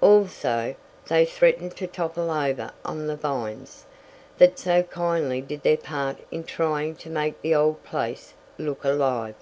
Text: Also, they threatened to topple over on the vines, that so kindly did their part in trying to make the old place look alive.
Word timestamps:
Also, 0.00 0.74
they 1.08 1.26
threatened 1.26 1.76
to 1.76 1.86
topple 1.86 2.30
over 2.30 2.70
on 2.82 3.06
the 3.06 3.14
vines, 3.14 3.84
that 4.38 4.58
so 4.58 4.82
kindly 4.84 5.42
did 5.42 5.62
their 5.62 5.76
part 5.76 6.16
in 6.30 6.44
trying 6.44 6.96
to 6.96 7.10
make 7.10 7.38
the 7.42 7.54
old 7.54 7.84
place 7.84 8.32
look 8.56 8.86
alive. 8.86 9.34